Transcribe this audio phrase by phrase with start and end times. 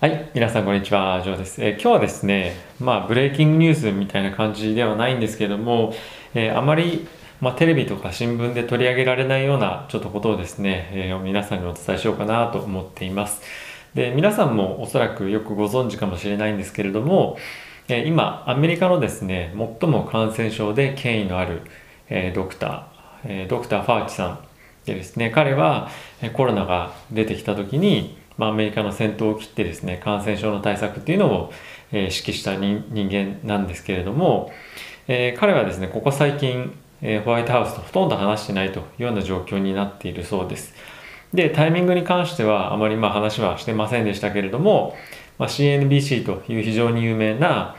[0.00, 1.64] はい、皆さんこんにちは、ジョーです。
[1.64, 5.94] えー、今日はですね、まあ、ブレイキングニュースみたいな感じではないんですけども、
[6.34, 7.06] えー、あまり、
[7.40, 13.40] まあ、テレビとか新聞で取り上げられないようなちょっとことをですね、えー、皆さんにお伝えしようかなと思っています。
[13.94, 17.38] で、皆さんもおそらくよくご存知かもしれないんですけれども、
[17.88, 21.62] え今、アメリカのですね、最も感染症で権威のある、
[22.10, 24.38] えドクター、えドクター・ファーチさん
[24.84, 25.90] でですね、彼は
[26.34, 31.52] コロナが出てきた時に、まあ、アメリカの先頭を切ってですね感染症の対策っていうのを、
[31.92, 34.50] えー、指揮した人間なんですけれども、
[35.08, 36.72] えー、彼はですねここ最近、
[37.02, 40.72] えー、ホワイトハウスとほとんど話してないというような状況になっているそうです。
[41.34, 44.96] でタイミングに関してはあまりまあ話はしてませんでしたけれども、
[45.38, 47.76] まあ、CNBC という非常に有名な、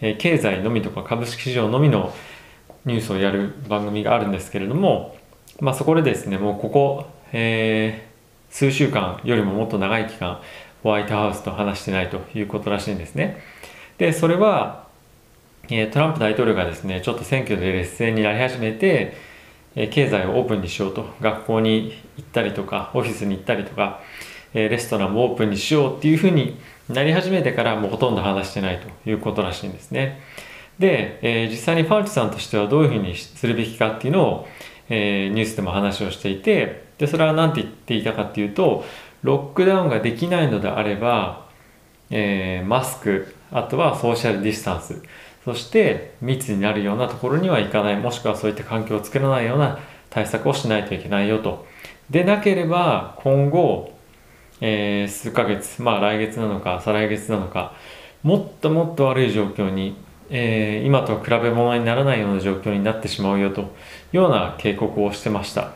[0.00, 2.12] えー、経済のみとか株式市場のみの
[2.84, 5.16] ニュースをやる番組があるんですけれども、
[5.60, 8.09] まあ、そこでですねもうここ、えー
[8.50, 10.40] 数週間よりももっと長い期間
[10.82, 13.42] ホワイトハウスと話してないということらしいんですね。
[13.98, 14.88] でそれは、
[15.68, 19.14] トランプ大統領がですねちょっと選挙で劣勢になり始めて、
[19.74, 24.00] 経済をオープンにしようと学校に行ったりとかオフィスに行ったりとか、
[24.52, 30.20] レストランもオープンにしようっていうふうになり始めてからもうほとんど話してないということらしいんですね。
[30.78, 34.48] で、え、実際にファウチさんとしてはどういうふうにするべきかっていうのを、
[34.90, 38.84] えー、ニュースでも話をしていてでそれは何て言っていたかっていうと
[39.22, 41.46] ロックダウンができないのであれば、
[42.10, 45.02] えー、マスクあとはソーシャルディスタンス
[45.44, 49.78] そして密になるようなところには行かないもしくはそういった環境を作らないような
[50.10, 51.66] 対策をしないといけないよと。
[52.10, 53.94] でなければ今後、
[54.60, 57.74] えー、数ヶ月まあ来月なのか再来月なのか
[58.22, 59.96] もっともっと悪い状況に、
[60.30, 65.72] えー、今と比べ物にならないような状況になってしまうよというような警告をしてました。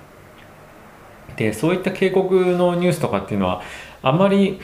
[1.37, 3.63] でそういった警告のニュースとかっていうのは
[4.03, 4.61] あまり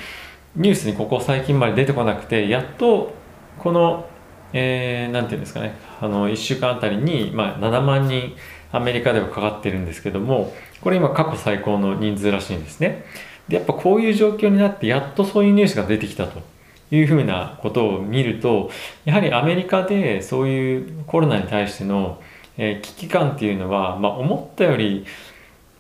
[0.55, 3.13] ニュースにここ最近まで出てこなくてやっと
[3.59, 4.09] この
[4.53, 8.35] 何、えー、て言うんですかねあの1週間あたりに、まあ、7万人
[8.73, 13.05] アメリカではかかってるんですけどもこれ今過去最高の人数らしいんですね。
[13.49, 16.41] でやっぱこういう状況になってやっとそういうニュースが出てきたと。
[16.91, 18.71] いうふうなことを見ると
[19.05, 22.21] やはりアメリカでそういうコロナに対しての、
[22.59, 25.07] え、危機感っていうのは、まあ、思ったより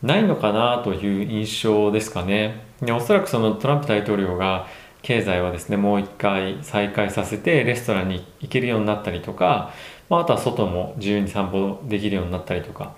[0.02, 2.64] ないのかなという印象ですかね。
[2.80, 4.66] でおそらくそのトランプ大統領が
[5.02, 9.72] 経済はですねもう一回再開させてレストランに行けるようになったりとか、
[10.08, 12.94] まあ、あとは外も自由に散歩できるようになったりとか、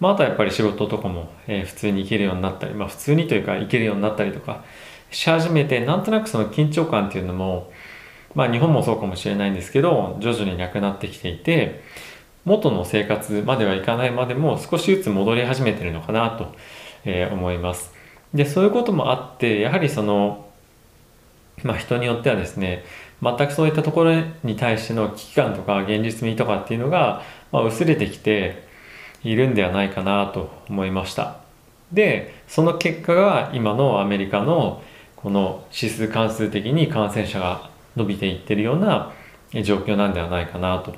[0.00, 4.64] まあ、あとはやっぱり仕事とかも、え、普通に行けるようになったり、まあ、普通にというか行けるようになったりとか
[5.10, 7.72] し始めてなんとなくその緊張感っていうのも
[8.34, 11.82] まあ日本もそうかもしれないんですけど徐々になくなってきていて
[12.44, 16.54] 元の生活まではいかないまでも少しずつ戻り始めてるのかなと、
[17.04, 17.92] え思います。
[18.32, 20.46] でそういうこともあってやはりその、
[21.62, 22.84] まあ、人によってはですね
[23.22, 24.14] 全くそういったところ
[24.44, 28.66] に対しての危機感とか現実味とかっていうのが、まあ、薄れてきて
[29.24, 31.38] いるんではないかなと思いました
[31.92, 34.82] でその結果が今のアメリカの
[35.22, 39.12] この指数関数的に感染者が伸びていってるような
[39.64, 40.94] 状況なんではないかなと。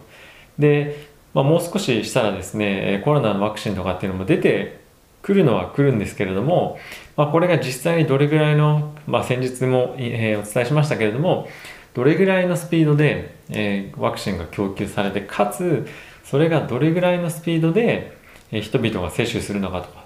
[0.59, 4.81] でまあ、もう少ししたらですねコロナのワクチンとかっていうのも出て
[5.23, 6.79] くるのは来るんですけれども、
[7.17, 11.49] まあ、これが実際にどれぐらいの、まあ、先日も、え、お伝えしましたけれども
[11.95, 15.87] どれぐらいのスピードで、え、ワクチンが供給されてかつ
[16.25, 18.17] それがどれぐらいのスピードで、
[18.51, 20.05] え、人々が接種するのかとか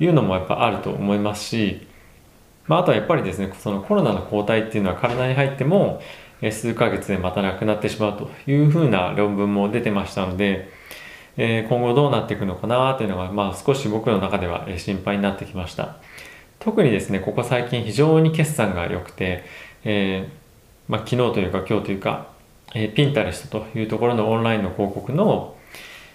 [0.00, 1.86] いうのもやっぱあると思いますし、
[2.72, 6.00] まあ、あとはやっぱりですねそのコロナの抗体っていうのは体に入っても
[6.50, 10.72] 数ヶ月でまたなくなってしまうというふうな論文も出てましたので、
[11.36, 15.96] え今後どうなっていくのかなというのが、まあ、少し僕の中では心配になってきました。
[16.60, 19.44] 特にですねここ最近非常に決算が良くて、
[19.84, 22.28] えー、まあ、昨日というか今日というか、
[22.74, 25.56] えー、ピンタレストというところのオンラインの広告の、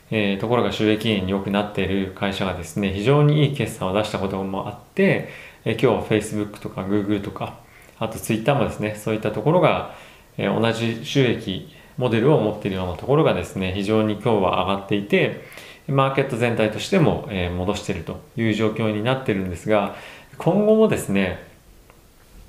[0.10, 5.30] えー、ところが収益源に良くなっている会社がですね非常にいい決算を出したこともあって、
[5.68, 7.60] え今日は Facebook とか Google とか
[8.00, 9.94] あと Twitter もですねそういったところが
[10.38, 11.68] え同じ収益
[11.98, 15.44] モデルを持っているようなところがですね非常に今日は上がっていて
[15.88, 19.96] マーケット全体としても、え戻しているという状況になってるんですが
[20.38, 21.40] 今後もですね、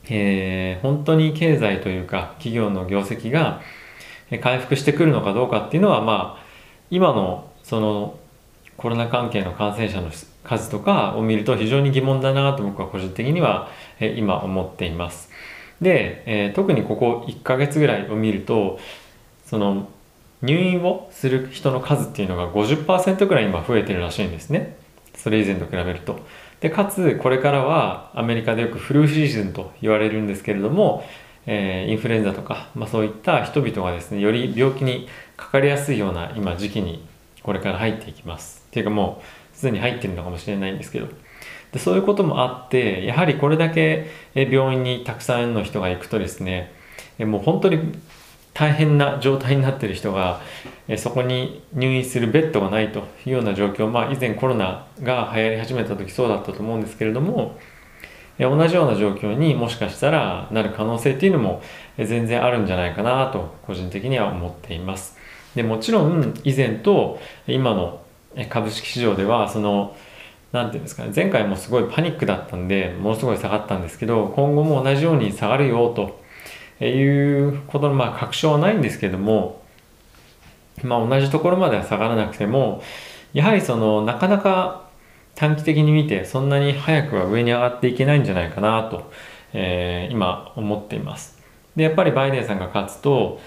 [0.09, 3.61] えー、本当に経済というか企業の業績が
[4.43, 6.45] 回復してくるのかどうかっていうのはまあ
[6.91, 8.19] 今のその
[8.79, 10.11] コロナ関係の感染者の
[10.45, 13.69] 数とかを見ると非常に疑問だなと僕は個人的には
[14.01, 15.31] 今思っています。
[15.83, 18.79] で、え、特にここ1ヶ月ぐらいを見ると
[19.45, 19.89] その
[20.43, 24.77] 入院をする人の数っていうのが50%ぐらい今増えてるらしいんですね
[25.17, 26.21] それ以前と比べると
[26.61, 31.05] でかつこれからはアメリカでよくフルシーズンと言われるんですけれども、
[31.47, 37.05] えー、インフルエンザとか、まあ、そういった人々がですねより病気にかかりやすいような今時期に
[37.43, 38.65] これから入っていきます。
[38.69, 41.09] っていうかもうすでに入ってるのかもしれないんですけど。
[41.73, 46.73] でそういうこともあってやはりこれだけ病院にたくさんの人が行くとですね
[47.19, 47.93] もう本当に
[48.55, 50.41] 大変な状態になってる人が
[50.97, 53.91] そこに入院するベッドがないというような状況。
[53.91, 57.59] まあ以前コロナが流行り始めた時そうだったと思うんですけれども
[58.39, 61.61] 同じような状況にもしかしたらなる可能性っていうのも
[61.99, 65.18] 全然あるんじゃないかなと個人的には思っています。
[65.55, 68.03] でもちろん以前と今の
[68.49, 69.97] 株式市場ではその
[70.53, 76.21] 何て言うんですかね前回もすごいパニックだったんでものすごい下がったんですけど今後も同じように下がるよと
[76.85, 79.63] いうことのまあ確証はないんですけども
[80.83, 82.83] まあ同じところまでは下がらなくても
[83.33, 84.89] やはりそのなかなか
[85.35, 89.11] 短期的に見てそんなに早くは上に上がっていけないんじゃないかなと、
[89.53, 91.39] えー、今思っています。
[91.77, 93.41] でやっぱりバイデンさんが勝つと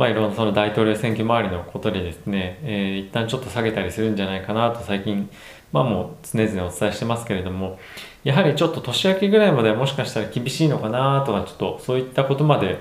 [0.00, 5.28] まあいろんなその大統領選挙周りのことでですね、えー、一旦ちょっと下げたりするんじゃないかなと最近
[5.72, 7.78] まあもう常々お伝えしてますけれども
[8.24, 12.78] やはりちょっと年明けぐらいまではもしかしたら厳しいのかなとかちょっとそういったことまで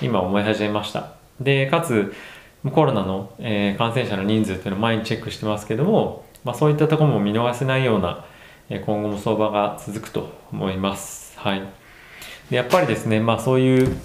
[0.00, 1.14] 今思い始めました。
[1.40, 2.14] でかつ
[2.72, 8.26] コロナの、え、感染者の人数っていうのを毎日チェックしてますけども、まあ、そういったところも見逃せないような、
[8.68, 11.36] 今後も相場が続くと思います。
[11.38, 11.62] はい。
[12.50, 13.96] でやっぱりですねまあそういう、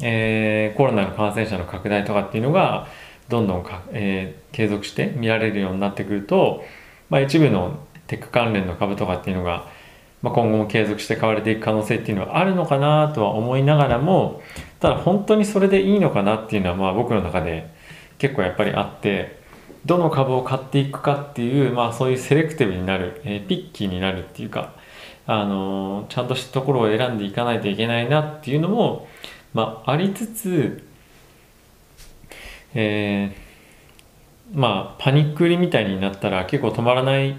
[0.00, 2.88] えー、コロナの感染者の拡大とかっていうのが
[3.28, 6.64] どんどんか、えー、継続して見られるようになってくると、
[7.10, 9.66] まあ、一部のテック関連の株とかっていうのが
[10.24, 14.40] まあ、今後も継続して買われていく可能性っていうのはあるのかなとは思いながらも
[14.80, 17.68] ただ本当にそれでいいのかなっていうのはまあ僕の中で
[18.16, 19.38] 結構やっぱりあって
[19.84, 24.72] どの株を買っていくかっていう、まあ、そういうセレクティブになる、えー、ピッキーになるっていうか、
[25.26, 29.06] あのー、ちゃんとしたところを選んでいかないといけないなっていうのも、
[29.54, 30.86] まあ、ありつつ、
[32.74, 37.36] えー、まあパニック売りみたいになったら結構止まらない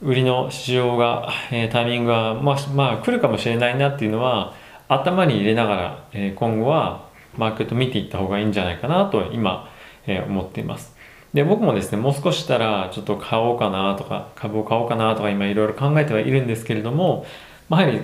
[0.00, 4.54] 売りの市場が、えー、タイミングが、まあ、まあ、来るかもしれないなっていうのは
[4.88, 9.68] 頭に入れながら、えー、今後はマーケット見ていった方がいいんじゃないかなと今、
[10.06, 10.94] え、思っています。
[11.34, 17.26] で僕もですねもう少ししたらちょっと買おうかなとか株を買おうかなとか今いろいろ考えてはいるんですけれども、
[17.68, 18.00] まあ、やはり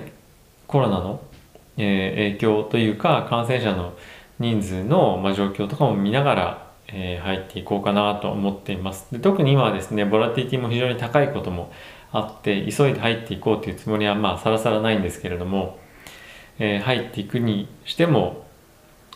[0.67, 1.21] コロナの、
[1.77, 3.93] えー、影響というか感染者の
[4.39, 9.07] 人数の、まあ、状況とかも見ながらえー、入っていこうかなと思っています。
[9.11, 11.71] で特に今はですねボラティティも非常に高いことも
[12.11, 15.79] あって急いで入っていこうというつもりはまあさらさらないんですけれども、
[16.59, 18.45] えー、入っていくにしても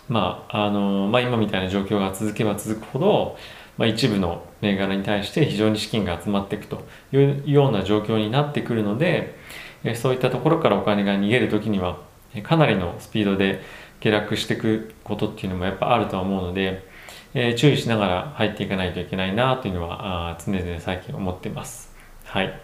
[0.10, 3.38] まああのまあ、今みたいな状況が続けば続くほど、
[3.78, 9.36] まあ、一部の銘柄に対して非常に資金が集まっていくというような状況になってくるので、
[9.84, 12.00] えー、そういったところからお金が逃げる時には
[12.44, 13.62] かなりのスピードで
[14.00, 16.88] 下落していくことっていうのもやっぱあるとは思うので、
[17.34, 21.94] えー、注意しながら入っていかないといけないなというのはあ常々最近思っています。
[22.26, 22.60] はい。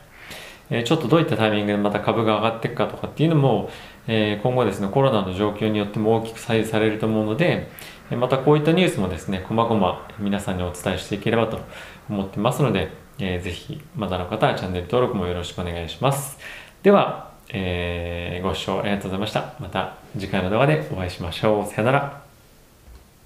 [0.69, 3.69] えー、ちょっとどういったタイミングでまた株が上がっていくかとかっていうのも、
[4.07, 7.69] えー、今後ですね、コロナの状況によっても大きく左右されると思うので、
[8.11, 11.59] またこういったニュースもですね、こまごま皆さんにお伝えしていければと
[12.09, 12.89] 思ってますので、
[13.19, 16.39] えー、ぜひまだの方はチャンネル登録もよろしくお願いします。
[16.81, 19.53] では、えー、ご視聴ありがとうございました。
[19.59, 21.65] また次回の動画でお会いしましょう。
[21.71, 22.22] さよなら。